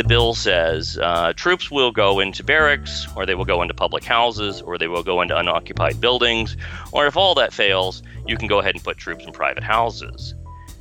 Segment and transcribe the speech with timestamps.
[0.00, 4.02] The bill says uh, troops will go into barracks, or they will go into public
[4.02, 6.56] houses, or they will go into unoccupied buildings,
[6.92, 10.34] or if all that fails, you can go ahead and put troops in private houses.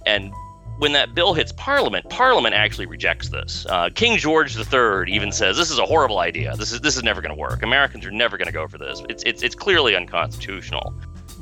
[0.06, 0.32] And
[0.78, 3.66] when that bill hits Parliament, Parliament actually rejects this.
[3.68, 6.56] Uh, King George III even says this is a horrible idea.
[6.56, 7.62] This is this is never going to work.
[7.62, 9.04] Americans are never going to go for this.
[9.10, 10.94] It's, it's it's clearly unconstitutional.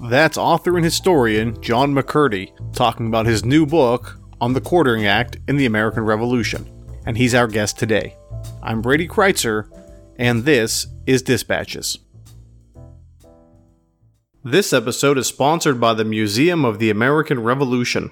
[0.09, 5.37] That's author and historian John McCurdy talking about his new book on the Quartering Act
[5.47, 6.73] in the American Revolution
[7.07, 8.15] and he's our guest today.
[8.61, 9.69] I'm Brady Crytzer,
[10.17, 11.99] and this is Dispatches.
[14.43, 18.11] This episode is sponsored by the Museum of the American Revolution,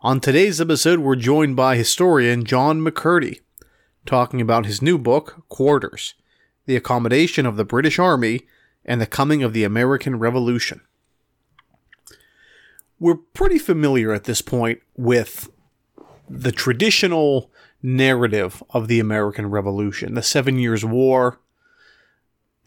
[0.01, 3.39] On today's episode, we're joined by historian John McCurdy,
[4.05, 6.13] talking about his new book, Quarters
[6.67, 8.41] The Accommodation of the British Army
[8.85, 10.81] and the Coming of the American Revolution.
[12.99, 15.49] We're pretty familiar at this point with
[16.29, 17.49] the traditional
[17.81, 21.39] narrative of the American Revolution, the Seven Years' War,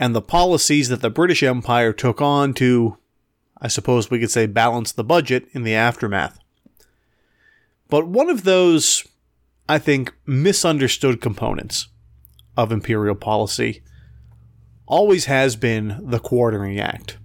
[0.00, 2.98] and the policies that the British Empire took on to
[3.64, 6.38] I suppose we could say balance the budget in the aftermath.
[7.88, 9.08] But one of those,
[9.66, 11.88] I think, misunderstood components
[12.58, 13.82] of imperial policy
[14.84, 17.16] always has been the Quartering Act.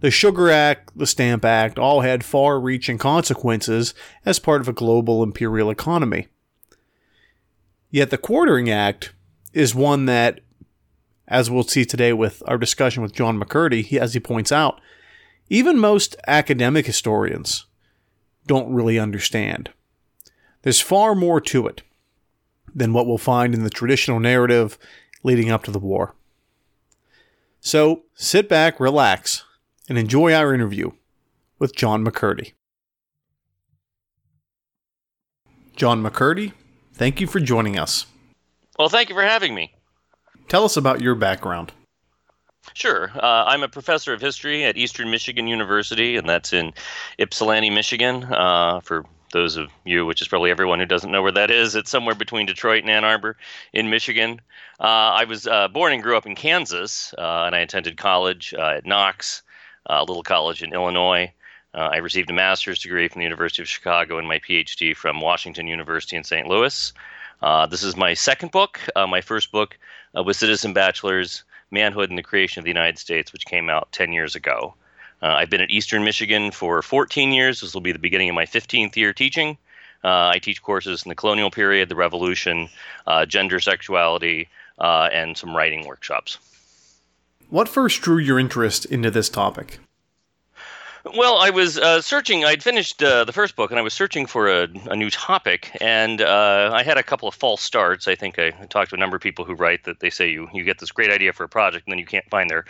[0.00, 3.92] The Sugar Act, the Stamp Act all had far reaching consequences
[4.24, 6.28] as part of a global imperial economy.
[7.90, 9.12] Yet the Quartering Act
[9.52, 10.40] is one that,
[11.28, 14.80] as we'll see today with our discussion with John McCurdy, as he points out,
[15.48, 17.66] even most academic historians
[18.46, 19.70] don't really understand.
[20.62, 21.82] There's far more to it
[22.74, 24.78] than what we'll find in the traditional narrative
[25.22, 26.14] leading up to the war.
[27.60, 29.44] So sit back, relax,
[29.88, 30.92] and enjoy our interview
[31.58, 32.52] with John McCurdy.
[35.74, 36.52] John McCurdy,
[36.94, 38.06] thank you for joining us.
[38.78, 39.74] Well, thank you for having me.
[40.48, 41.72] Tell us about your background.
[42.74, 43.10] Sure.
[43.14, 46.72] Uh, I'm a professor of history at Eastern Michigan University, and that's in
[47.18, 48.24] Ypsilanti, Michigan.
[48.24, 51.74] Uh, for those of you, which is probably everyone who doesn't know where that is,
[51.74, 53.36] it's somewhere between Detroit and Ann Arbor
[53.72, 54.40] in Michigan.
[54.78, 58.54] Uh, I was uh, born and grew up in Kansas, uh, and I attended college
[58.56, 59.42] uh, at Knox,
[59.86, 61.32] a little college in Illinois.
[61.74, 65.66] I received a master's degree from the University of Chicago and my PhD from Washington
[65.66, 66.48] University in St.
[66.48, 66.90] Louis.
[67.68, 68.80] this is my second book.
[68.96, 69.76] my first book
[70.14, 74.12] was Citizen Bachelor's Manhood and the Creation of the United States, which came out 10
[74.12, 74.74] years ago.
[75.22, 77.60] Uh, I've been at Eastern Michigan for 14 years.
[77.60, 79.56] This will be the beginning of my 15th year teaching.
[80.04, 82.68] Uh, I teach courses in the colonial period, the revolution,
[83.06, 86.38] uh, gender, sexuality, uh, and some writing workshops.
[87.48, 89.78] What first drew your interest into this topic?
[91.14, 92.44] Well, I was uh, searching.
[92.44, 95.76] I'd finished uh, the first book, and I was searching for a, a new topic,
[95.80, 98.08] and uh, I had a couple of false starts.
[98.08, 100.28] I think I, I talked to a number of people who write that they say
[100.28, 102.64] you you get this great idea for a project, and then you can't find there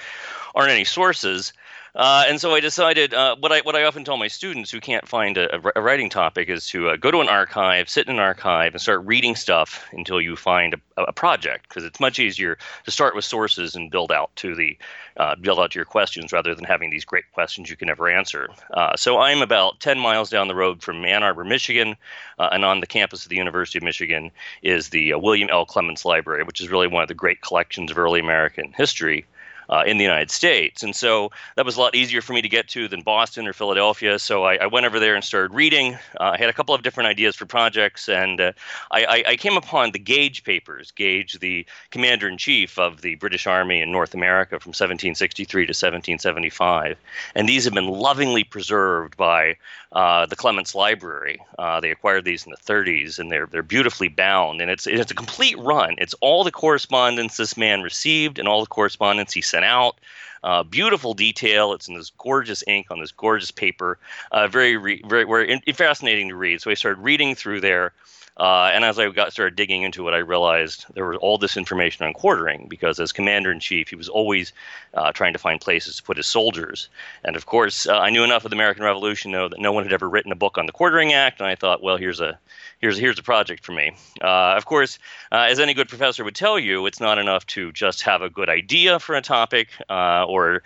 [0.54, 1.52] aren't any sources.
[1.97, 4.81] Uh, and so I decided uh, what I what I often tell my students who
[4.81, 8.15] can't find a, a writing topic is to uh, go to an archive, sit in
[8.15, 12.19] an archive, and start reading stuff until you find a, a project because it's much
[12.19, 14.77] easier to start with sources and build out to the
[15.17, 18.09] uh, build out to your questions rather than having these great questions you can never
[18.11, 18.51] answer.
[18.75, 21.97] Uh, so I'm about 10 miles down the road from Ann Arbor, Michigan,
[22.39, 24.31] uh, and on the campus of the University of Michigan
[24.63, 25.65] is the William L.
[25.65, 29.25] Clements Library, which is really one of the great collections of early American history
[29.68, 30.83] uh, in the United States.
[30.83, 33.53] And so that was a lot easier for me to get to than Boston or
[33.53, 34.18] Philadelphia.
[34.18, 35.95] So I, I went over there and started reading.
[36.21, 38.53] Uh, I had a couple of different ideas for projects, and uh,
[38.91, 40.91] I, I, came upon the Gage Papers.
[40.91, 45.71] Gage, the commander in chief of the British Army in North America from 1763 to
[45.71, 46.97] 1775.
[47.34, 49.57] And these have been lovingly preserved by
[49.97, 51.41] uh, the Clements Library.
[51.59, 54.60] Uh, they acquired these in the 30s, and they're they're beautifully bound.
[54.60, 55.95] And it's it's a complete run.
[55.97, 59.98] It's all the correspondence this man received and all the correspondence he sent out.
[60.45, 61.72] Uh, beautiful detail.
[61.72, 63.98] It's in this gorgeous ink on this gorgeous paper.
[64.33, 66.60] Uh, very, re- very, very in- fascinating to read.
[66.60, 67.95] So I started reading through there.
[68.36, 71.56] Uh, and as I got started digging into it, I realized there was all this
[71.56, 74.53] information on quartering because as commander in chief, he was always
[74.92, 76.91] uh, trying to find places to put his soldiers.
[77.24, 79.84] And of course, uh, I knew enough of the American Revolution know that no one
[79.84, 82.38] had ever written a book on the Quartering Act, and I thought, well, here's a
[82.78, 83.97] here's here's a project for me.
[84.21, 84.98] Uh, of course,
[85.32, 88.28] uh, as any good professor would tell you, it's not enough to just have a
[88.28, 90.62] good idea for a topic, uh, or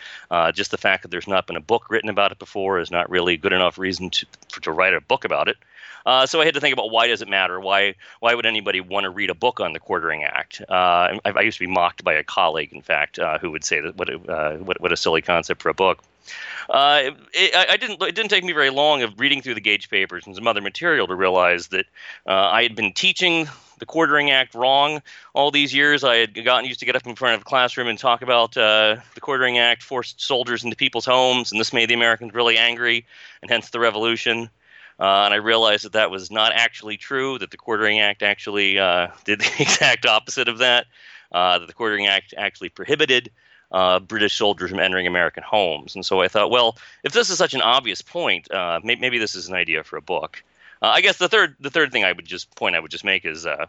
[0.55, 3.09] just the fact that there's not been a book written about it before is not
[3.09, 4.27] really good enough reason to
[4.63, 5.57] to write a book about it.
[6.07, 7.61] Uh, so I had to think about why does it matter?
[7.61, 10.63] Why why would anybody want to read a book on the Quartering Act?
[10.69, 13.65] Uh, I, I, used to be mocked by a colleague, in fact, uh, who would
[13.65, 16.03] say that what a, uh, what, what a silly concept for a book.
[16.69, 18.01] Uh, it, I didn't.
[18.03, 20.61] It didn't take me very long of reading through the Gage papers and some other
[20.61, 21.87] material to realize that
[22.27, 23.49] uh, I had been teaching
[23.81, 25.03] the Quartering Act wrong
[25.35, 26.05] all these years.
[26.05, 28.57] I had gotten used to get up in front of a classroom and talk about
[28.57, 32.57] uh, the Quartering Act forced soldiers into people's homes, and this made the Americans really
[32.57, 33.05] angry,
[33.43, 34.49] and hence the revolution.
[35.01, 38.79] Uh, and I realized that that was not actually true, that the Quartering Act actually
[38.79, 40.87] uh, did the exact opposite of that,
[41.33, 43.31] uh, that the Quartering Act actually prohibited
[43.73, 45.95] uh, British soldiers from entering American homes.
[45.95, 49.19] And so I thought, well, if this is such an obvious point, uh, maybe, maybe,
[49.19, 50.43] this is an idea for a book.
[50.83, 53.05] Uh, I guess the third, the third thing I would just point I would just
[53.05, 53.67] make is I,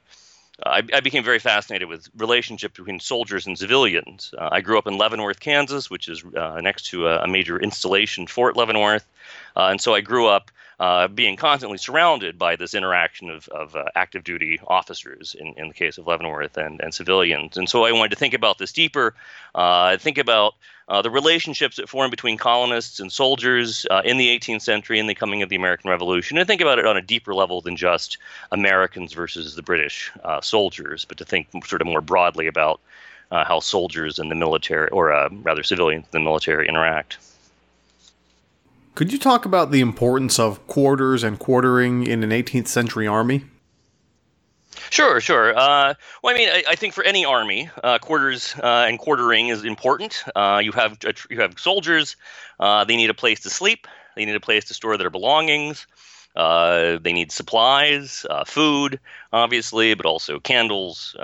[0.65, 4.33] I, became very fascinated with relationship between soldiers and civilians.
[4.37, 6.23] I grew up in Leavenworth, Kansas, which is
[6.61, 9.05] next to a, a, major installation, Fort Leavenworth,
[9.55, 10.51] and so I grew up
[10.81, 15.67] uh, being constantly surrounded by this interaction of, of uh, active duty officers in, in
[15.67, 17.55] the case of Leavenworth and, and civilians.
[17.55, 19.13] And so I wanted to think about this deeper,
[19.53, 20.55] uh, think about
[20.89, 25.07] uh, the relationships that form between colonists and soldiers uh, in the 18th century and
[25.07, 27.75] the coming of the American Revolution, and think about it on a deeper level than
[27.75, 28.17] just
[28.51, 32.81] Americans versus the British uh, soldiers, but to think sort of more broadly about
[33.29, 37.17] how soldiers and the military, or rather civilians and the military, interact.
[38.93, 43.45] Could you talk about the importance of quarters and quartering in an 18th century army?
[44.89, 45.57] Sure, sure.
[45.57, 49.47] Uh, well, I mean, I, I, think for any army, uh, quarters uh, and quartering
[49.47, 50.25] is important.
[50.35, 50.97] Uh, you have
[51.29, 52.17] you have soldiers;
[52.59, 53.87] uh, they need a place to sleep.
[54.17, 55.87] They need a place to store their belongings.
[56.35, 58.99] Uh, they need supplies, food,
[59.31, 61.15] obviously, but also candles,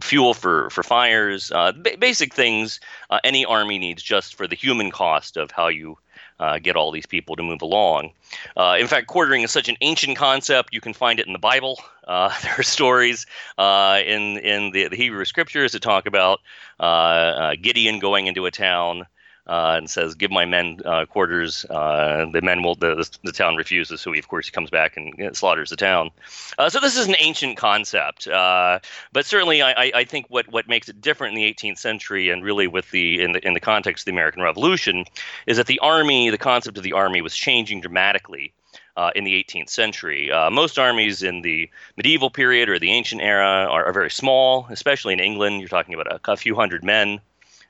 [0.00, 1.50] fuel for for fires,
[1.82, 2.78] b- basic things
[3.24, 5.98] any army needs just for the human cost of how you
[6.38, 8.12] uh, get all these people to move along.
[8.56, 10.72] Uh, in fact, quartering is such an ancient concept.
[10.72, 11.78] You can find it in the Bible.
[12.06, 13.26] Uh, there are stories
[13.58, 16.40] uh, in in the, the, Hebrew scriptures that talk about
[16.78, 19.06] uh, uh, Gideon going into a town
[19.46, 22.74] uh, and says, "Give my men uh, quarters." Uh, the men will.
[22.74, 25.76] The, the town refuses, so he of course comes back and you know, slaughters the
[25.76, 26.10] town.
[26.58, 28.80] Uh, so this is an ancient concept, uh,
[29.12, 32.42] but certainly I, I, think what what makes it different in the 18th century and
[32.42, 35.04] really with the in the in the context of the American Revolution
[35.46, 38.52] is that the army, the concept of the army, was changing dramatically.
[38.96, 40.32] Uh, in the 18th century.
[40.32, 44.66] Uh, most armies in the medieval period or the ancient era are, are very small,
[44.70, 45.60] especially in England.
[45.60, 47.20] You're talking about a, a few hundred men.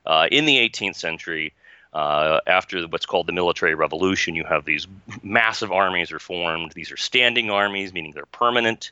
[0.05, 1.53] Uh, in the 18th century,
[1.97, 4.85] uh, after what's called the military revolution, you have these
[5.23, 6.71] massive armies are formed.
[6.73, 8.91] These are standing armies, meaning they're permanent.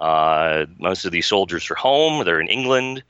[0.00, 2.24] Uh, most of these soldiers are home.
[2.24, 3.02] They're in England,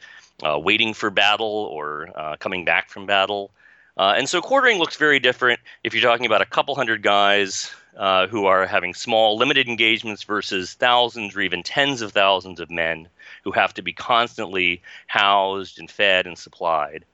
[0.43, 3.53] uh, waiting for battle or uh, coming back from battle.
[3.97, 7.71] Uh, and so quartering looks very different if you're talking about a couple hundred guys
[7.97, 12.69] uh, who are having small, limited engagements versus thousands or even tens of thousands of
[12.69, 13.07] men
[13.45, 17.05] who have to be constantly housed and fed and supplied.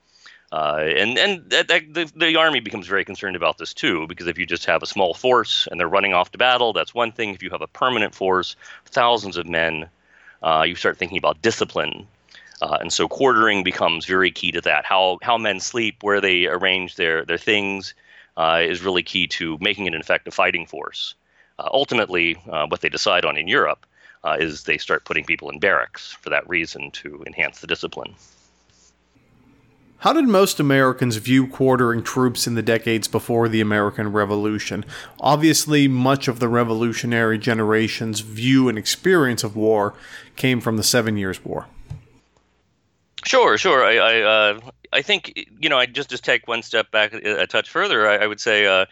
[0.52, 4.26] Uh, and and that, that, the, the army becomes very concerned about this too, because
[4.26, 7.10] if you just have a small force and they're running off to battle, that's one
[7.10, 7.30] thing.
[7.30, 8.54] If you have a permanent force,
[8.84, 9.88] thousands of men,
[10.42, 12.06] uh, you start thinking about discipline.
[12.60, 14.84] Uh, and so quartering becomes very key to that.
[14.84, 17.94] How how men sleep, where they arrange their their things,
[18.36, 21.14] uh, is really key to making it an effective fighting force.
[21.58, 23.86] Uh, ultimately, uh, what they decide on in Europe
[24.38, 28.14] is they start putting people in barracks for that reason to enhance the discipline.
[30.02, 34.84] How did most Americans view quartering troops in the decades before the American Revolution?
[35.20, 39.94] Obviously, much of the revolutionary generation's view and experience of war
[40.34, 41.66] came from the Seven Years' War.
[43.24, 43.84] Sure, sure.
[43.84, 44.60] I, I, uh,
[44.92, 45.78] I think you know.
[45.78, 48.08] I just just take one step back a, touch further.
[48.08, 48.66] I, I would say.
[48.66, 48.86] Uh,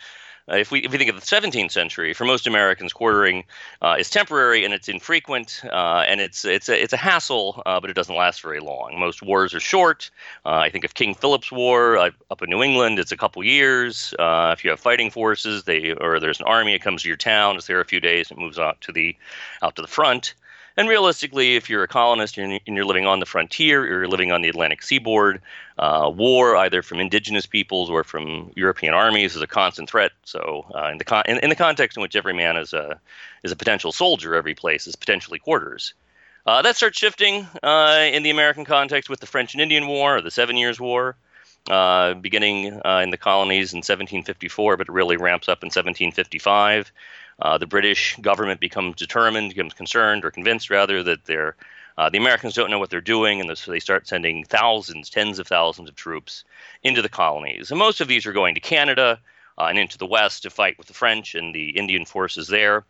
[0.50, 3.44] uh, if we if we think of the 17th century, for most Americans, quartering
[3.82, 7.80] uh, is temporary and it's infrequent uh, and it's it's a, it's a hassle, uh,
[7.80, 8.98] but it doesn't last very long.
[8.98, 10.10] Most wars are short.
[10.44, 14.14] Uh, I think of King Philip's War up in New England, it's a couple years.
[14.18, 17.56] if you have fighting forces, they or there's an army, it comes to your town,
[17.56, 19.16] it's there a few days, it moves out to the
[19.62, 20.34] out to the front.
[20.80, 24.32] And realistically, if you're a colonist and you're living on the frontier, or you're living
[24.32, 25.42] on the Atlantic seaboard,
[25.78, 30.12] uh, war either from indigenous peoples or from European armies is a constant threat.
[30.24, 32.98] So, uh, in the con- in, in, the context in which every man is a
[33.42, 35.92] is a potential soldier, every place is potentially quarters.
[36.46, 40.16] Uh, that starts shifting uh, in the American context with the French and Indian War,
[40.16, 41.14] or the Seven Years' War,
[41.68, 46.90] uh, beginning uh, in the colonies in 1754, but it really ramps up in 1755.
[47.40, 51.56] Uh, the British government becomes determined, becomes concerned or convinced rather that they're
[51.98, 55.38] uh, the Americans don't know what they're doing, and so they start sending thousands, tens
[55.38, 56.44] of thousands of troops
[56.82, 57.70] into the colonies.
[57.70, 59.20] And most of these are going to Canada
[59.58, 62.86] uh, and into the West to fight with the French and the Indian forces there.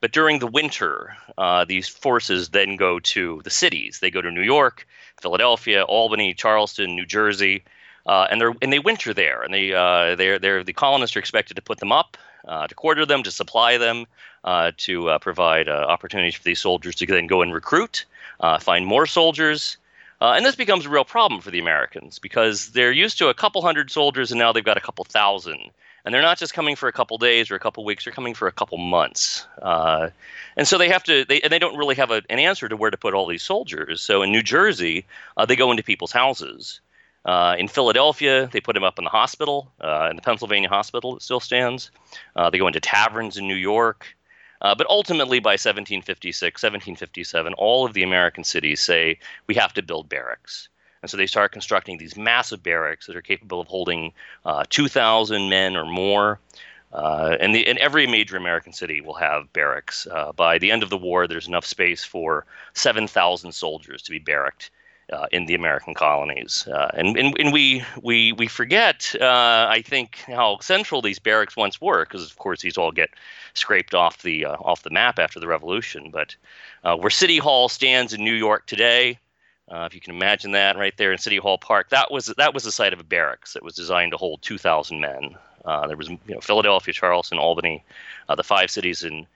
[0.00, 4.00] But during the winter, uh, these forces then go to the cities.
[4.00, 4.86] They go to New York,
[5.22, 7.64] Philadelphia, Albany, Charleston, New Jersey,
[8.04, 9.42] uh, and and they winter there.
[9.42, 12.16] And they uh, they're, they're the colonists are expected to put them up
[12.46, 14.06] uh, to quarter them, to supply them,
[14.44, 18.04] uh, to uh, provide uh, opportunities for these soldiers to then go and recruit,
[18.40, 19.76] uh, find more soldiers.
[20.22, 23.62] And this becomes a real problem for the Americans because they're used to a couple
[23.62, 25.70] hundred soldiers and now they've got a couple thousand.
[26.04, 28.34] And they're not just coming for a couple days or a couple weeks; they're coming
[28.34, 29.46] for a couple months.
[29.62, 30.12] and
[30.64, 32.90] so they have to, they, and they don't really have a, an answer to where
[32.90, 34.00] to put all these soldiers.
[34.00, 35.06] So in New Jersey,
[35.46, 36.80] they go into people's houses.
[37.24, 41.16] Uh, in Philadelphia, they put him up in the hospital, uh, in the Pennsylvania hospital.
[41.16, 41.90] It still stands.
[42.34, 44.16] Uh, they go into taverns in New York.
[44.62, 49.82] Uh, but ultimately, by 1756, 1757, all of the American cities say we have to
[49.82, 50.68] build barracks.
[51.02, 54.12] And so they start constructing these massive barracks that are capable of holding
[54.44, 56.40] uh, 2,000 men or more.
[56.92, 60.06] Uh, and, the, and every major American city will have barracks.
[60.36, 64.70] by the end of the war, there's enough space for 7,000 soldiers to be barracked
[65.12, 66.66] uh, in the American colonies.
[66.66, 71.56] Uh, and, and, and we, we, we forget, uh, I think, how central these barracks
[71.56, 73.10] once were, because of course these all get
[73.54, 76.10] scraped off the, uh, off the map after the Revolution.
[76.10, 76.36] But
[76.84, 79.18] uh, where City Hall stands in New York today,
[79.68, 82.54] uh, if you can imagine that right there in City Hall Park, that was, that
[82.54, 85.36] was the site of a barracks that was designed to hold 2,000 men.
[85.64, 87.84] there was you know, Philadelphia, Charleston, Albany,
[88.34, 89.26] the five cities in,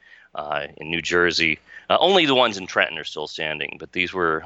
[0.76, 1.60] in New Jersey.
[1.88, 4.44] only the ones in Trenton are still standing, but these were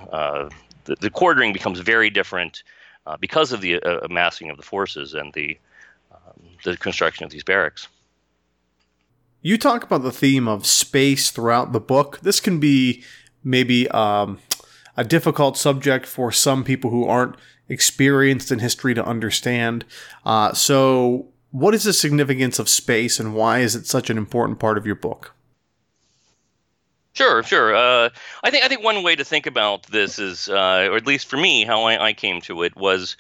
[0.89, 2.63] the, the quartering becomes very different
[3.07, 5.59] uh, because of the uh, amassing of the forces and the
[6.11, 7.87] um, the construction of these barracks.
[9.41, 12.21] You talk about the theme of space throughout the book.
[12.23, 13.05] This can be
[13.45, 14.41] maybe um,
[14.97, 17.37] a difficult subject for some people who aren't
[17.69, 19.85] experienced in history to understand.
[20.25, 24.59] Uh, so, what is the significance of space, and why is it such an important
[24.59, 25.35] part of your book?
[27.15, 27.75] Sure, sure.
[27.75, 28.11] Uh,
[28.45, 31.27] I think I think one way to think about this is, uh, or at least
[31.27, 33.17] for me, how I, I came to it was.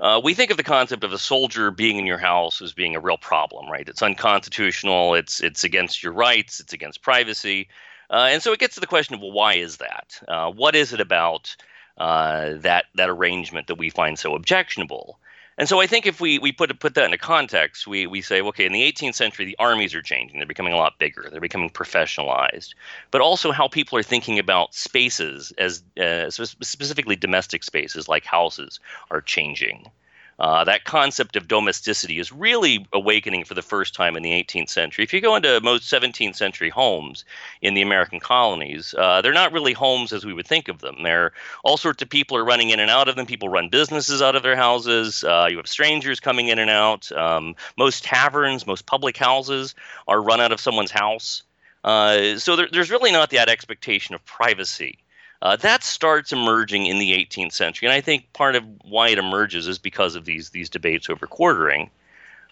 [0.00, 2.94] Uh, we think of the concept of a soldier being in your house as being
[2.94, 3.88] a real problem, right?
[3.88, 5.14] It's unconstitutional.
[5.14, 6.60] It's it's against your rights.
[6.60, 7.68] It's against privacy,
[8.10, 10.20] uh, and so it gets to the question of well, why is that?
[10.28, 11.56] Uh, what is it about
[11.96, 15.18] uh, that that arrangement that we find so objectionable?
[15.58, 18.40] And so I think if we, we put put that into context, we, we say,
[18.40, 20.38] okay, in the 18th century, the armies are changing.
[20.38, 21.26] They're becoming a lot bigger.
[21.30, 22.74] They're becoming professionalized.
[23.10, 28.78] But also how people are thinking about spaces, as uh, specifically domestic spaces like houses,
[29.10, 29.90] are changing.
[30.38, 34.68] Uh, that concept of domesticity is really awakening for the first time in the 18th
[34.68, 35.02] century.
[35.02, 37.24] If you go into most 17th century homes
[37.60, 41.02] in the American colonies, uh, they're not really homes as we would think of them.
[41.02, 41.32] There,
[41.64, 43.26] all sorts of people are running in and out of them.
[43.26, 45.24] People run businesses out of their houses.
[45.24, 47.10] Uh, you have strangers coming in and out.
[47.12, 49.74] Um, most taverns, most public houses
[50.06, 51.42] are run out of someone's house.
[51.82, 54.98] Uh, so there, there's really not that expectation of privacy.
[55.40, 59.18] Uh, that starts emerging in the 18th century, and I think part of why it
[59.18, 61.90] emerges is because of these these debates over quartering.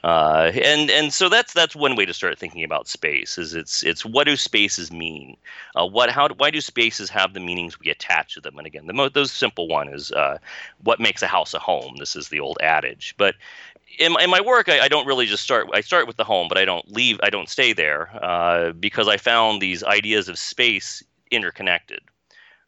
[0.05, 3.39] Uh, and and so that's that's one way to start thinking about space.
[3.39, 5.37] Is it's it's what do spaces mean?
[5.75, 8.57] Uh, what how why do spaces have the meanings we attach to them?
[8.57, 10.39] And again, the most those simple one is uh,
[10.85, 11.97] what makes a house a home.
[11.99, 13.15] This is the old adage.
[13.19, 13.35] But
[13.99, 15.69] in, in my work, I, I, don't really just start.
[15.73, 17.19] I start with the home, but I don't leave.
[17.23, 22.01] I don't stay there uh, because I found these ideas of space interconnected.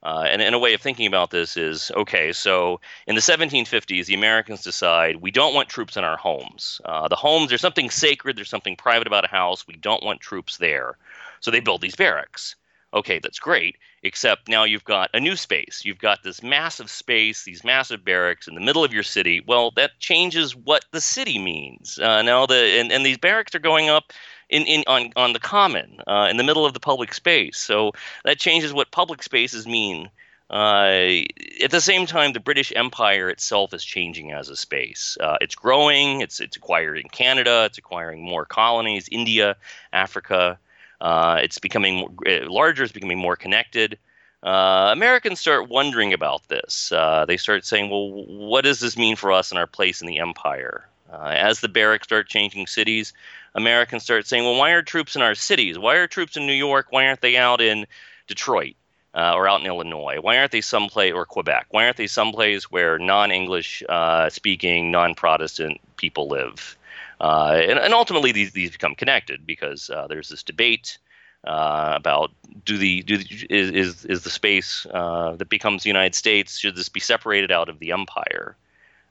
[0.02, 4.06] Uh, and, and a way of thinking about this is okay, so in the 1750s,
[4.06, 6.80] the Americans decide we don't want troops in our homes.
[6.84, 10.20] Uh, the homes, there's something sacred, there's something private about a house, we don't want
[10.20, 10.96] troops there.
[11.40, 12.54] So they build these barracks.
[12.94, 15.82] Okay, that's great, except now you've got a new space.
[15.84, 19.42] You've got this massive space, these massive barracks in the middle of your city.
[19.46, 21.98] Well, that changes what the city means.
[21.98, 24.12] Uh, now, the and, and these barracks are going up
[24.48, 27.58] in, in on on the common uh, in the middle of the public space.
[27.58, 27.92] So
[28.24, 30.10] that changes what public spaces mean.
[30.50, 31.28] Uh,
[31.62, 35.18] at the same time, the British Empire itself is changing as a space.
[35.20, 36.22] Uh, it's growing.
[36.22, 37.64] It's it's acquiring Canada.
[37.66, 39.56] It's acquiring more colonies, India,
[39.92, 40.58] Africa.
[41.00, 42.82] Uh, it's becoming uh, larger.
[42.82, 43.98] It's becoming more connected.
[44.42, 46.90] uh, Americans start wondering about this.
[47.26, 50.18] They start saying, well, what does this mean for us and our place in the
[50.18, 50.86] empire?
[51.12, 53.12] Uh, as the barracks start changing cities,
[53.54, 55.78] Americans start saying, well, why are troops in our cities?
[55.78, 56.88] Why are troops in New York?
[56.90, 57.86] Why aren't they out in
[58.26, 58.74] Detroit
[59.14, 60.18] uh, or out in Illinois?
[60.20, 61.68] Why aren't they someplace, or Quebec?
[61.70, 66.76] Why aren't they someplace where non English uh, speaking, non Protestant people live?
[67.20, 70.98] Uh, and, and, ultimately, these, these become connected because there's this debate
[71.44, 72.32] uh, about
[72.64, 76.76] do the do the, is, is the space uh, that becomes the United States should
[76.76, 78.56] this be separated out of the empire?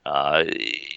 [0.08, 0.44] Uh,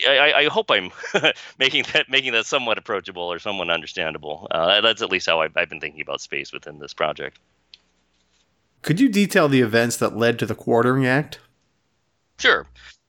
[0.08, 0.90] I, I, hope I'm
[1.60, 4.48] making that making that somewhat approachable or somewhat understandable.
[4.50, 7.38] Uh, that's at least how I've, I've been thinking about space within this project.
[8.84, 11.40] Could you detail the events that led to the Quartering Act?
[12.40, 12.66] Sure,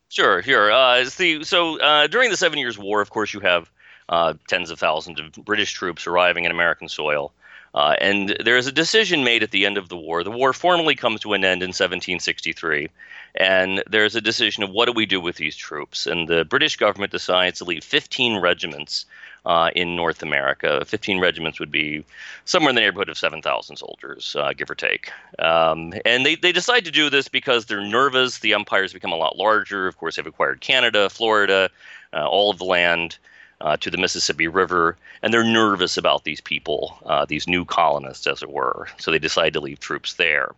[0.08, 0.72] sure, sure.
[0.72, 3.70] Uh, the, so uh, during the Seven Years' War, of course, you have
[4.08, 7.32] uh, tens of thousands of British troops arriving in American soil.
[7.74, 10.22] Uh, and there is a decision made at the end of the war.
[10.22, 12.88] The war formally comes to an end in 1763,
[13.34, 16.06] and there's a decision of what do we do with these troops.
[16.06, 19.06] And the British government decides to leave 15 regiments
[19.46, 20.84] uh, in North America.
[20.84, 22.04] 15 regiments would be
[22.44, 25.10] somewhere in the neighborhood of 7,000 soldiers, uh, give or take.
[25.38, 28.40] Um, and they, they decide to do this because they're nervous.
[28.40, 29.88] The empire's become a lot larger.
[29.88, 31.70] Of course, they've acquired Canada, Florida,
[32.12, 33.18] uh, all of the land
[33.62, 38.26] uh, to the Mississippi River, and they're nervous about these people, uh, these new colonists,
[38.26, 38.88] as it were.
[38.98, 40.54] So they decide to leave troops there.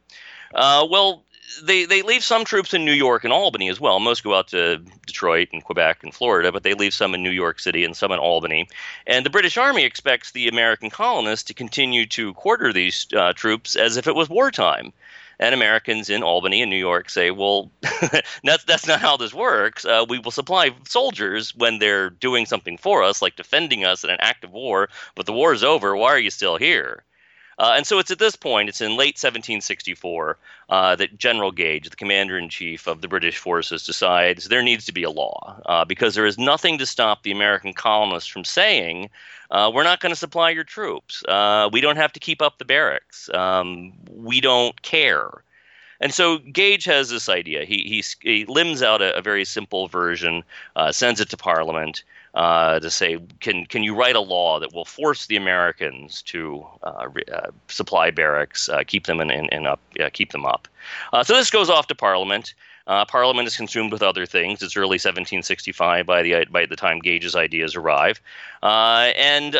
[0.55, 1.23] Uh, well,
[1.63, 4.01] they, they leave some troops in New York and Albany as well.
[4.01, 7.31] Most go out to Detroit and Quebec and Florida, but they leave some in New
[7.31, 8.67] York City and some in Albany.
[9.07, 13.77] And the British Army expects the American colonists to continue to quarter these uh, troops
[13.77, 14.93] as if it was wartime
[15.39, 17.71] and Americans in Albany and New York say, "Well,
[18.45, 19.85] that's that's not how this works.
[19.85, 24.11] Uh, we will supply soldiers when they're doing something for us, like defending us in
[24.11, 24.89] an act of war.
[25.15, 25.97] But the war is over.
[25.97, 27.05] Why are you still here?"
[27.59, 30.37] Uh, and so it's at this point, it's in late 1764,
[30.69, 34.85] uh, that General Gage, the commander in chief of the British forces, decides there needs
[34.87, 38.45] to be a law uh, because there is nothing to stop the American colonists from
[38.45, 39.11] saying,
[39.51, 41.23] uh, we're not going to supply your troops.
[41.29, 43.31] Uh, we don't have to keep up the barracks.
[43.33, 45.45] Um, we don't care.
[46.01, 47.65] And so Gage has this idea.
[47.65, 50.43] He, he, he limbs out a, a very simple version,
[50.77, 52.03] uh, sends it to Parliament
[52.35, 56.67] uh, to say, can can you write a law that will force the Americans to
[56.83, 59.81] uh, re, uh, supply barracks, uh, keep them in, in, in up,
[60.13, 60.67] keep them up?
[61.13, 62.55] Uh, so this goes off to Parliament.
[62.87, 64.63] Uh, Parliament is consumed with other things.
[64.63, 68.21] It's early 1765 by the by the time Gage's ideas arrive,
[68.63, 69.55] and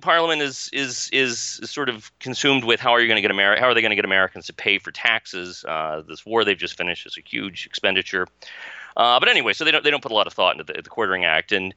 [0.00, 3.58] Parliament is is is sort of consumed with how are you going to get Ameri-
[3.58, 5.64] how are they going to get Americans to pay for taxes?
[6.08, 8.28] this war they've just finished is a huge expenditure.
[8.96, 10.80] Uh, but anyway, so they don't they don't put a lot of thought into the,
[10.80, 11.74] the Quartering Act, and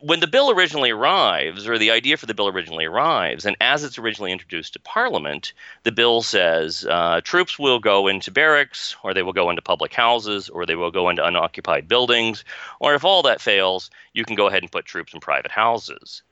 [0.00, 3.84] when the bill originally arrives, or the idea for the bill originally arrives, and as
[3.84, 5.52] it's originally introduced to Parliament,
[5.82, 9.92] the bill says uh, troops will go into barracks, or they will go into public
[9.92, 12.44] houses, or they will go into unoccupied buildings,
[12.80, 16.22] or if all that fails, you can go ahead and put troops in private houses.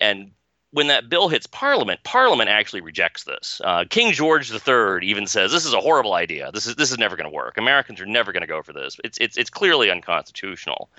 [0.00, 0.30] And
[0.72, 3.60] when that bill hits Parliament, Parliament actually rejects this.
[3.64, 6.50] Uh, King George III even says this is a horrible idea.
[6.52, 7.56] This is this is never going to work.
[7.56, 8.96] Americans are never going to go for this.
[9.04, 10.90] It's it's it's clearly unconstitutional,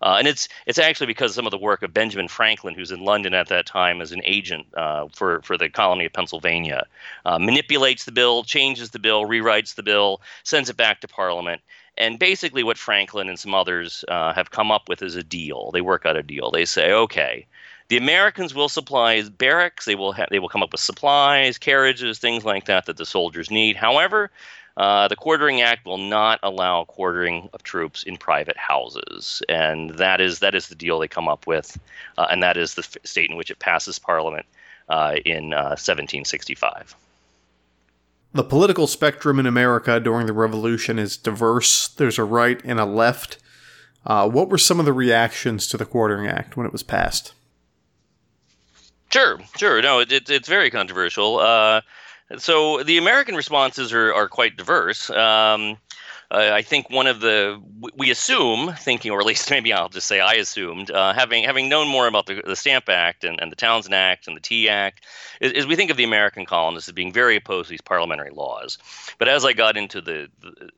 [0.00, 3.00] uh, and it's it's actually because some of the work of Benjamin Franklin, who's in
[3.00, 6.86] London at that time as an agent uh, for for the colony of Pennsylvania,
[7.24, 11.60] uh, manipulates the bill, changes the bill, rewrites the bill, sends it back to Parliament.
[11.98, 15.70] And basically, what Franklin and some others uh, have come up with is a deal.
[15.72, 16.50] They work out a deal.
[16.50, 17.46] They say, okay,
[17.88, 19.84] the Americans will supply barracks.
[19.84, 23.06] They will ha- they will come up with supplies, carriages, things like that that the
[23.06, 23.76] soldiers need.
[23.76, 24.30] However,
[24.76, 30.20] uh, the Quartering Act will not allow quartering of troops in private houses, and that
[30.20, 31.78] is that is the deal they come up with,
[32.18, 34.44] uh, and that is the f- state in which it passes Parliament
[34.88, 36.72] uh, in 1765.
[36.72, 36.94] Uh,
[38.32, 41.88] the political spectrum in America during the Revolution is diverse.
[41.88, 43.38] There's a right and a left.
[44.04, 47.32] Uh, what were some of the reactions to the Quartering Act when it was passed?
[49.10, 49.82] Sure, sure.
[49.82, 51.38] No, it, it it's very controversial.
[51.38, 51.80] Uh,
[52.38, 55.10] so the American responses are, are quite diverse.
[55.10, 55.78] Um,
[56.28, 57.62] uh, I think one of the
[57.96, 61.68] we assume thinking, or at least maybe I'll just say I assumed, uh, having having
[61.68, 64.68] known more about the, the Stamp Act and, and the Townshend Act and the Tea
[64.68, 65.04] Act,
[65.40, 68.30] is, is, we think of the American colonists as being very opposed to these parliamentary
[68.30, 68.78] laws.
[69.18, 70.70] But as I got into the, the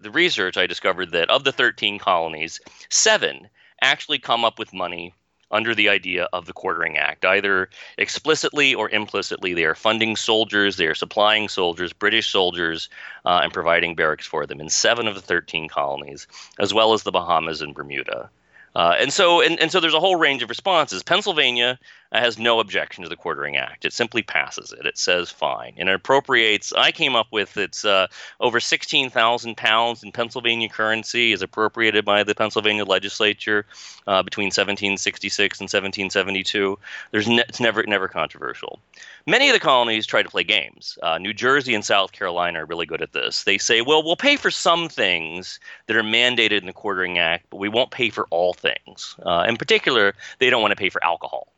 [0.00, 3.48] the research, I discovered that of the 13 colonies, seven
[3.80, 5.14] actually come up with money
[5.52, 7.24] under the idea of the Quartering Act.
[7.24, 12.88] Either explicitly or implicitly, they are funding soldiers, they are supplying soldiers, British soldiers,
[13.24, 16.26] uh, and providing barracks for them in seven of the 13 colonies,
[16.58, 18.30] as well as the Bahamas and Bermuda.
[18.74, 21.02] Uh, and so, and, and so, there's a whole range of responses.
[21.02, 21.78] Pennsylvania
[22.12, 23.84] has no objection to the Quartering Act.
[23.84, 24.86] It simply passes it.
[24.86, 26.72] It says fine, and it appropriates.
[26.72, 28.06] I came up with it's uh,
[28.40, 33.66] over sixteen thousand pounds in Pennsylvania currency is appropriated by the Pennsylvania legislature
[34.06, 36.78] uh, between 1766 and 1772.
[37.10, 38.78] There's ne- it's never never controversial.
[39.26, 40.98] Many of the colonies try to play games.
[41.02, 43.44] Uh, New Jersey and South Carolina are really good at this.
[43.44, 47.46] They say, well, we'll pay for some things that are mandated in the Quartering Act,
[47.50, 49.16] but we won't pay for all things.
[49.26, 51.48] Uh, in particular, they don't want to pay for alcohol.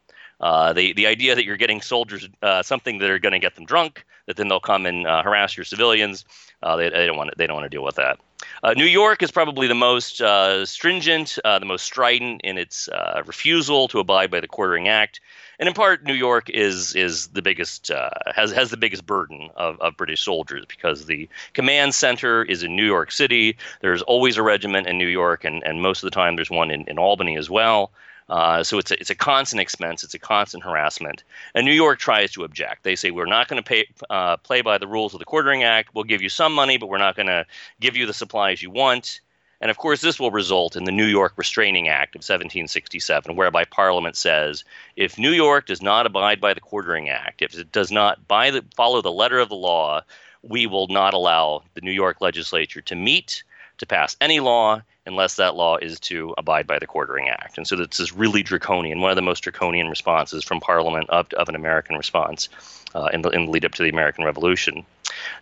[0.40, 3.54] Uh, the the idea that you're getting soldiers uh, something that are going to get
[3.54, 6.24] them drunk, that then they'll come and uh, harass your civilians,
[6.62, 8.18] uh, they, they, don't want to, they don't want to deal with that.
[8.62, 12.88] Uh, New York is probably the most uh, stringent, the most strident in its
[13.24, 15.20] refusal to abide by the Quartering Act,
[15.58, 17.90] and in part, New York is is the biggest
[18.34, 22.76] has has the biggest burden of, of British soldiers because the command center is in
[22.76, 23.56] New York City.
[23.80, 26.70] There's always a regiment in New York, and, and most of the time there's one
[26.70, 27.92] in, in Albany as well.
[28.28, 30.02] Uh, so it's a, it's a constant expense.
[30.02, 31.24] It's a constant harassment.
[31.54, 32.82] And New York tries to object.
[32.82, 35.62] They say we're not going to pay uh, play by the rules of the Quartering
[35.62, 35.94] Act.
[35.94, 37.44] We'll give you some money, but we're not going to
[37.80, 39.20] give you the supplies you want.
[39.64, 43.64] And of course, this will result in the New York Restraining Act of 1767, whereby
[43.64, 44.62] Parliament says
[44.94, 48.62] if New York does not abide by the Quartering Act, if it does not the,
[48.76, 50.02] follow the letter of the law,
[50.42, 53.42] we will not allow the New York legislature to meet,
[53.78, 57.56] to pass any law, unless that law is to abide by the Quartering Act.
[57.56, 61.32] And so this is really draconian, one of the most draconian responses from Parliament of,
[61.38, 62.50] of an American response
[62.94, 64.84] uh, in, the, in the lead up to the American Revolution.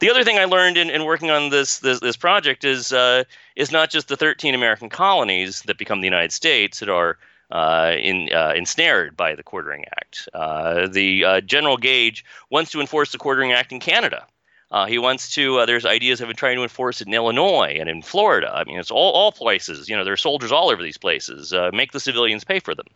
[0.00, 3.24] The other thing I learned in, in working on this this, this project is uh,
[3.56, 7.18] is not just the 13 American colonies that become the United States that are
[7.50, 10.28] uh, in, uh, ensnared by the Quartering Act.
[10.32, 14.26] Uh, the uh, General Gage wants to enforce the Quartering Act in Canada.
[14.70, 15.66] Uh, he wants to.
[15.66, 18.50] There's ideas of trying to enforce it in Illinois and in Florida.
[18.54, 19.88] I mean, it's all all places.
[19.88, 21.52] You know, there are soldiers all over these places.
[21.74, 22.86] Make the civilians pay for them.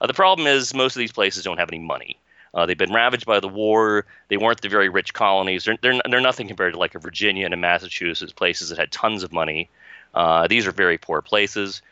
[0.00, 2.20] The problem is most of these places don't have any money.
[2.56, 4.06] Uh, they've been ravaged by the war.
[4.28, 5.64] They weren't the very rich colonies.
[5.64, 8.90] They're, they're, they're nothing compared to like a Virginia and a Massachusetts, places that had
[8.90, 9.68] tons of money.
[10.14, 11.82] Uh, these are very poor places.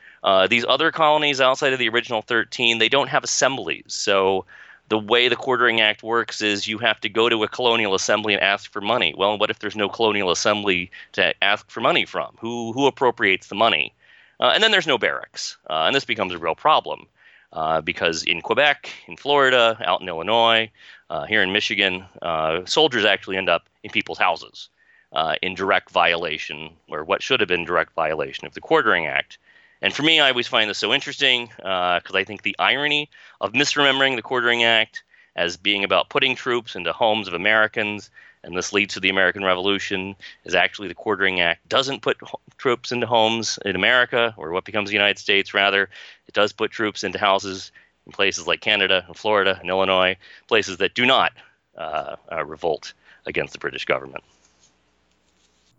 [0.49, 3.85] these other colonies outside of the original 13, they don't have assemblies.
[3.89, 4.47] So
[4.89, 8.35] the way the Quartering Act works is you have to go to a colonial assembly
[8.35, 9.15] and ask for money.
[9.17, 12.35] Well, what if there's no colonial assembly to ask for money from?
[12.39, 13.95] Who who appropriates the money?
[14.41, 17.07] Uh, and then there's no barracks, uh, and this becomes a real problem
[17.55, 20.71] uh, because in Quebec, in Florida, out in Illinois,
[21.09, 24.69] uh, here in Michigan, uh, soldiers actually end up in people's houses
[25.13, 29.39] uh, in direct violation, or what should have been direct violation of the Quartering Act.
[29.81, 33.09] And for me, I always find this so interesting because uh, I think the irony
[33.41, 35.04] of misremembering the Quartering Act
[35.37, 38.11] as being about putting troops into homes of Americans,
[38.43, 42.41] and this leads to the American Revolution, is actually the Quartering Act doesn't put ho-
[42.59, 45.89] troops into homes in America, or what becomes the United States, rather.
[46.29, 47.73] It does put troops into houses
[48.07, 50.17] in places like Canada and Florida and Illinois,
[50.47, 51.33] places that do not
[51.77, 52.93] uh, uh, revolt
[53.27, 54.23] against the British government.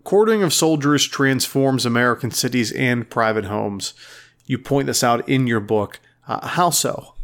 [0.04, 3.94] Quartering of soldiers transforms American cities and private homes.
[4.46, 6.00] You point this out in your book.
[6.28, 7.15] Uh, how so?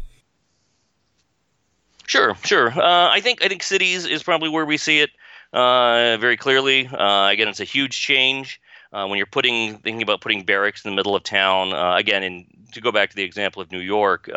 [2.11, 2.67] Sure, sure.
[2.67, 5.11] Uh, I think I think cities is probably where we see it
[5.53, 6.85] uh, very clearly.
[6.87, 8.59] Uh, again, it's a huge change
[8.91, 11.71] uh, when you're putting thinking about putting barracks in the middle of town.
[11.71, 14.29] Uh, again, in to go back to the example of New York,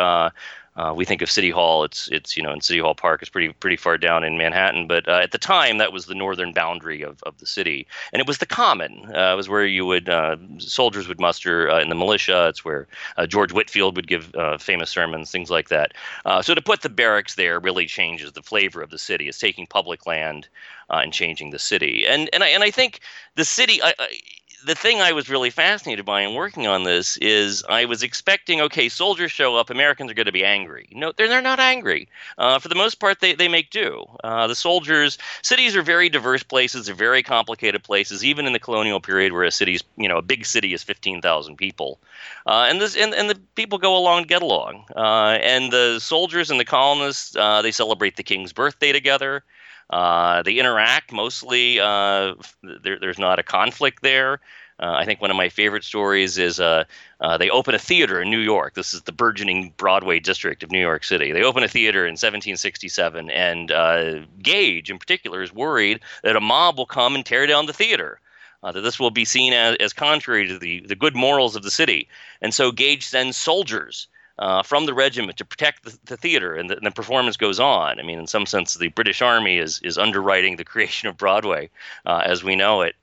[0.77, 1.85] uh, we think of City Hall.
[1.85, 3.23] It's it's you know in City Hall Park.
[3.23, 6.15] It's pretty pretty far down in Manhattan, but uh, at the time that was the
[6.15, 9.11] northern boundary of, of the city, and it was the Common.
[9.15, 12.49] Uh, it was where you would uh, soldiers would muster uh, in the militia.
[12.49, 15.93] It's where uh, George Whitefield would give famous sermons, things like that.
[16.43, 19.29] so to put the barracks there really changes the flavor of the city.
[19.29, 20.49] It's taking public land
[20.91, 23.01] and changing the city, and and I and I think
[23.37, 23.81] the city.
[23.83, 24.19] I, I,
[24.65, 28.61] the thing I was really fascinated by in working on this is I was expecting,
[28.63, 30.89] okay, soldiers show up, Americans are going to be angry.
[30.93, 32.09] No, they're, they're not angry.
[32.39, 34.05] Uh, for the most part, they, they make do.
[34.23, 38.59] Uh, the soldiers, cities are very diverse places, they're very complicated places, even in the
[38.59, 41.99] colonial period where a city's, you know, a big city is 15,000 people.
[42.47, 44.85] Uh, and, this, and, and the people go along and get along.
[44.97, 49.45] Uh, and the soldiers and the colonists, uh, they celebrate the king's birthday together.
[49.91, 51.79] Uh, they interact mostly.
[51.81, 54.41] Uh, there, there's not a conflict there.
[54.81, 56.85] Uh, I think one of my favorite stories is uh,
[57.21, 58.75] uh, they open a theater in New York.
[58.75, 61.31] This is the burgeoning Broadway district of New York City.
[61.31, 66.41] They open a theater in 1767, and uh, Gage, in particular, is worried that a
[66.41, 68.21] mob will come and tear down the theater.
[68.65, 71.63] Uh, that this will be seen as, as contrary to the, the good morals of
[71.63, 72.09] the city.
[72.41, 76.71] And so Gage sends soldiers uh, from the regiment to protect the, the theater, and
[76.71, 78.01] the, and the, performance goes on.
[78.01, 81.71] I mean, in some sense, the British Army is is underwriting the creation of Broadway
[82.07, 82.97] uh, as we know it.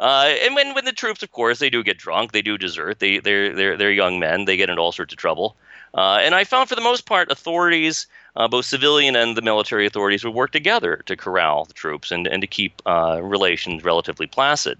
[0.00, 3.00] Uh, and when, when the troops, of course, they do get drunk, they do desert.
[3.00, 4.44] They they're they're they're young men.
[4.44, 5.56] They get into all sorts of trouble.
[5.94, 9.86] Uh, and I found, for the most part, authorities uh, both civilian and the military
[9.86, 14.26] authorities would work together to corral the troops and, and to keep uh, relations relatively
[14.26, 14.78] placid.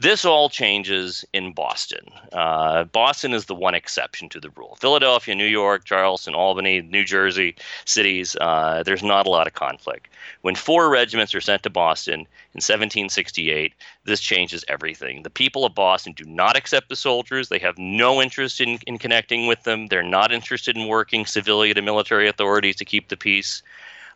[0.00, 2.06] This all changes in Boston.
[2.32, 4.78] Uh, Boston is the one exception to the rule.
[4.80, 10.06] Philadelphia, New York, Charleston, Albany, New Jersey cities, uh, there's not a lot of conflict.
[10.42, 15.24] When four regiments are sent to Boston in 1768, this changes everything.
[15.24, 17.48] The people of Boston do not accept the soldiers.
[17.48, 19.88] They have no interest in, in connecting with them.
[19.88, 23.64] They're not interested in working civilian and military authorities to keep the peace.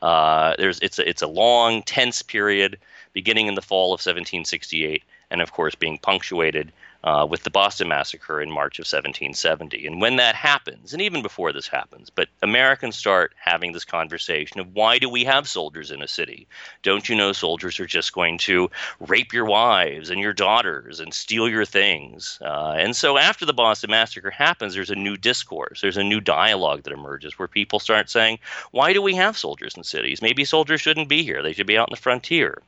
[0.00, 2.78] Uh, there's it's a, it's a long, tense period
[3.12, 6.70] beginning in the fall of 1768 and of course being punctuated
[7.04, 9.86] uh, with the Boston Massacre in March of 1770.
[9.86, 14.60] And when that happens, and even before this happens, but Americans start having this conversation
[14.60, 16.46] of why do we have soldiers in a city?
[16.82, 21.12] Don't you know soldiers are just going to rape your wives and your daughters and
[21.12, 22.38] steal your things?
[22.40, 26.20] Uh, and so after the Boston Massacre happens, there's a new discourse, there's a new
[26.20, 28.38] dialogue that emerges where people start saying,
[28.70, 30.22] why do we have soldiers in cities?
[30.22, 32.62] Maybe soldiers shouldn't be here, they should be out in the frontier.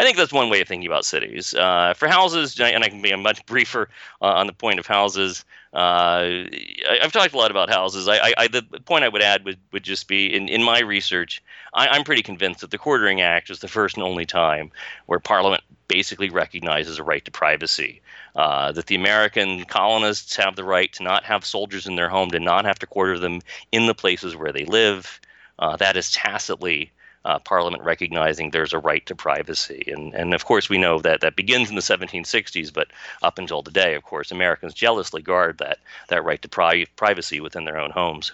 [0.00, 1.52] I think that's one way of thinking about cities.
[1.52, 3.90] Uh, for houses, and I can be a much briefer
[4.22, 5.44] uh, on the point of houses.
[5.74, 8.08] Uh, I, have talked a lot about houses.
[8.08, 10.80] I, I, I, the point I would add would, would just be in, in my
[10.80, 11.42] research,
[11.74, 14.72] I, am pretty convinced that the Quartering Act was the first and only time
[15.04, 18.00] where Parliament basically recognizes a right to privacy.
[18.36, 22.30] Uh, that the American colonists have the right to not have soldiers in their home,
[22.30, 25.20] to not have to quarter them in the places where they live.
[25.58, 26.90] Uh, that is tacitly
[27.24, 29.84] uh, Parliament recognizing there's a right to privacy.
[29.86, 32.88] And, and of course, we know that that begins in the 1760s, but
[33.22, 35.78] up until today, of course, Americans jealously guard that,
[36.08, 38.32] that right to pri- privacy within their own homes.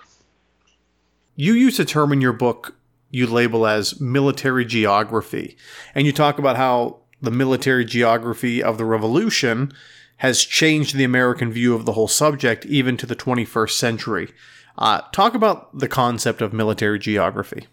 [1.35, 2.75] You use a term in your book
[3.11, 5.57] you label as military geography,
[5.95, 9.73] and you talk about how the military geography of the revolution
[10.19, 14.33] has changed the American view of the whole subject even to the 21st century.
[14.79, 17.67] Uh, talk about the concept of military geography.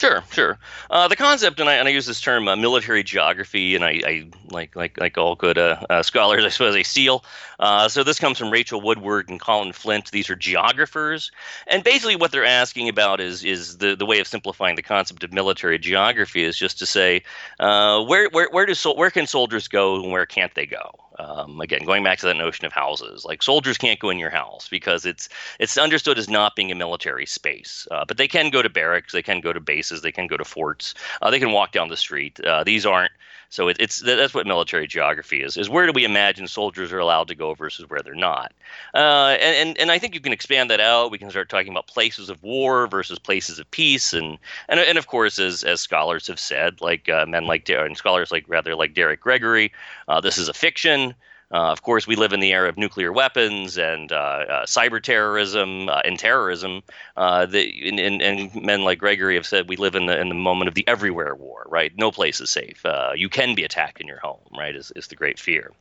[0.00, 0.58] Sure, sure.
[0.90, 4.00] Uh, the concept, and I, and I use this term, uh, military geography, and I,
[4.06, 7.24] I, like like like all good uh, uh scholars, I suppose I seal.
[7.58, 10.12] Uh, so this comes from Rachel Woodward and Colin Flint.
[10.12, 11.32] These are geographers,
[11.66, 15.24] and basically what they're asking about is is the, the way of simplifying the concept
[15.24, 17.24] of military geography is just to say
[17.58, 20.92] uh, where where where do where can soldiers go and where can't they go?
[21.18, 24.30] Um, again, going back to that notion of houses, like soldiers can't go in your
[24.30, 25.28] house because it's
[25.58, 29.12] it's understood as not being a military space, uh, but they can go to barracks,
[29.12, 31.88] they can go to bases, they can go to forts, uh, they can walk down
[31.88, 32.38] the street.
[32.40, 33.12] Uh, these aren't
[33.50, 36.98] so it, it's that's what military geography is: is where do we imagine soldiers are
[36.98, 38.52] allowed to go versus where they're not.
[38.94, 41.10] Uh, and, and and I think you can expand that out.
[41.10, 44.98] We can start talking about places of war versus places of peace, and and and
[44.98, 48.74] of course, as as scholars have said, like uh, men like and scholars like rather
[48.74, 49.72] like Derek Gregory,
[50.08, 51.14] uh, this is a fiction.
[51.50, 55.02] Uh, of course, we live in the era of nuclear weapons and uh, uh, cyber
[55.02, 56.82] terrorism uh, and terrorism.
[57.16, 60.28] Uh, the, and, and, and, men like Gregory have said we live in the in
[60.28, 61.64] the moment of the everywhere war.
[61.68, 62.84] Right, no place is safe.
[62.84, 64.40] Uh, you can be attacked in your home.
[64.56, 65.72] Right, is, is the great fear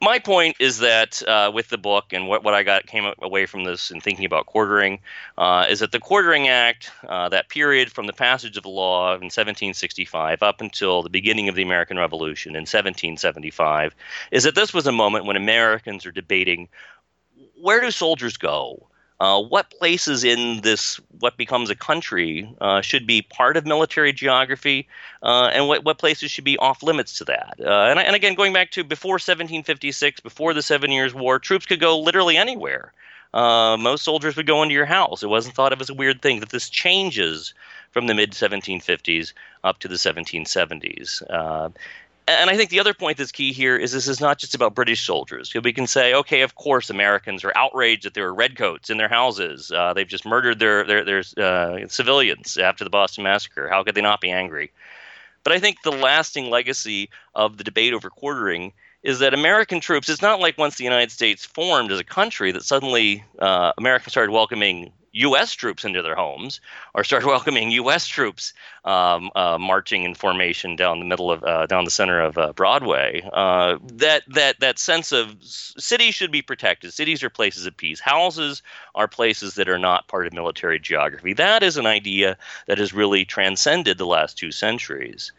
[0.00, 3.46] my point is that uh, with the book and what, what I got came away
[3.46, 5.00] from this and thinking about quartering
[5.38, 9.08] uh, is that the Quartering Act, uh, that period from the passage of the law
[9.14, 13.94] in 1765 up until the beginning of the American Revolution in 1775,
[14.30, 16.68] is that this was a moment when Americans are debating
[17.60, 18.88] where do soldiers go?
[19.18, 24.12] Uh, what places in this, what becomes a country, uh, should be part of military
[24.12, 24.86] geography,
[25.22, 27.54] uh, and what, what places should be off limits to that?
[27.58, 31.64] Uh, and, and again, going back to before 1756, before the Seven Years' War, troops
[31.64, 32.92] could go literally anywhere.
[33.32, 35.22] Uh, most soldiers would go into your house.
[35.22, 36.40] It wasn't thought of as a weird thing.
[36.40, 37.54] That this changes
[37.90, 39.32] from the mid 1750s
[39.64, 41.22] up to the 1770s.
[42.28, 44.74] And I think the other point that's key here is this is not just about
[44.74, 45.54] British soldiers.
[45.54, 49.08] We can say, okay, of course, Americans are outraged that there are redcoats in their
[49.08, 49.70] houses.
[49.70, 53.68] Uh, they've just murdered their their, their uh, civilians after the Boston Massacre.
[53.68, 54.72] How could they not be angry?
[55.44, 58.72] But I think the lasting legacy of the debate over quartering
[59.06, 60.08] is that American troops.
[60.08, 64.12] It's not like once the United States formed as a country that suddenly uh, Americans
[64.12, 65.52] started welcoming U.S.
[65.52, 66.60] troops into their homes
[66.92, 68.08] or started welcoming U.S.
[68.08, 68.52] troops
[68.84, 72.52] um, uh, marching in formation down the middle of uh, down the center of uh,
[72.52, 73.22] Broadway.
[73.32, 76.92] Uh, that that that sense of cities should be protected.
[76.92, 78.00] Cities are places of peace.
[78.00, 78.60] Houses
[78.96, 81.32] are places that are not part of military geography.
[81.32, 85.30] That is an idea that has really transcended the last two centuries.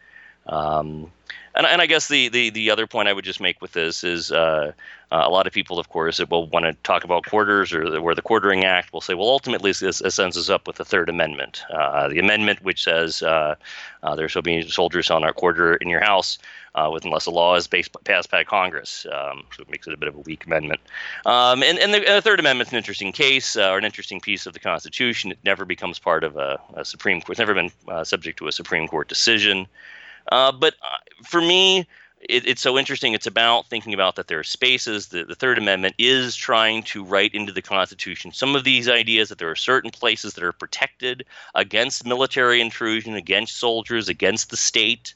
[0.46, 1.12] Um,
[1.54, 4.04] and, and I guess the, the, the other point I would just make with this
[4.04, 4.72] is uh,
[5.10, 7.88] uh, a lot of people, of course, that will want to talk about quarters or
[7.88, 10.76] the, where the Quartering Act will say, well, ultimately this, this ends us up with
[10.76, 13.54] the Third Amendment, uh, the amendment which says uh,
[14.02, 16.38] uh, there shall be soldiers on our quarter in your house.
[16.74, 19.94] Uh, with unless a law is based, passed by Congress, um, so it makes it
[19.94, 20.78] a bit of a weak amendment.
[21.26, 24.46] Um, and, and, the, the, Third Amendment is an interesting case or an interesting piece
[24.46, 25.32] of the Constitution.
[25.32, 27.30] It never becomes part of a, a Supreme Court.
[27.30, 27.72] It's never been
[28.04, 29.66] subject to a Supreme Court decision.
[30.30, 31.86] Uh, but uh, for me,
[32.28, 33.14] it, it's so interesting.
[33.14, 35.08] It's about thinking about that there are spaces.
[35.08, 39.28] The, the Third Amendment is trying to write into the Constitution some of these ideas
[39.28, 44.56] that there are certain places that are protected against military intrusion, against soldiers, against the
[44.56, 45.14] state.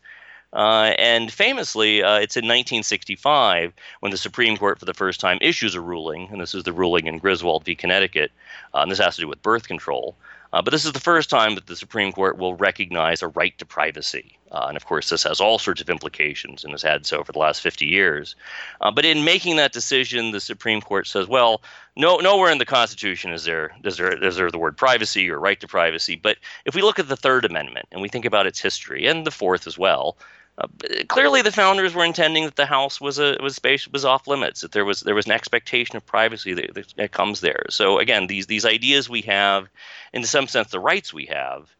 [0.53, 5.39] Uh, and famously, uh, it's in 1965 when the Supreme Court, for the first time,
[5.41, 7.75] issues a ruling, and this is the ruling in Griswold v.
[7.75, 8.31] Connecticut,
[8.75, 10.15] uh, and this has to do with birth control.
[10.53, 13.57] Uh, but this is the first time that the Supreme Court will recognize a right
[13.59, 14.39] to privacy.
[14.51, 17.33] Uh, and of course, this has all sorts of implications and has had so for
[17.33, 18.37] the last 50 years.
[18.83, 21.63] Uh, but in making that decision, the Supreme Court says, well,
[21.97, 25.39] no, nowhere in the Constitution is there, is, there, is there the word privacy or
[25.39, 26.17] right to privacy.
[26.17, 26.37] But
[26.67, 29.31] if we look at the Third Amendment and we think about its history, and the
[29.31, 30.19] Fourth as well,
[30.63, 34.27] uh, clearly, the founders were intending that the house was a was space was off
[34.27, 34.61] limits.
[34.61, 37.65] That there was there was an expectation of privacy that, that, that comes there.
[37.71, 39.69] So again, these these ideas we have,
[40.13, 41.75] in some sense, the rights we have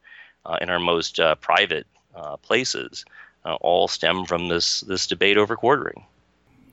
[0.45, 3.05] uh, in our most uh, private uh, places,
[3.45, 6.05] uh, all stem from this this debate over quartering.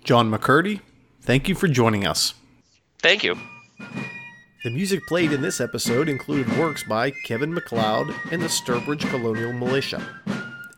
[0.05, 0.81] John McCurdy,
[1.21, 2.35] thank you for joining us.
[3.01, 3.37] Thank you.
[4.65, 9.55] The music played in this episode included works by Kevin MacLeod and the Sturbridge Colonial
[9.55, 10.07] Militia.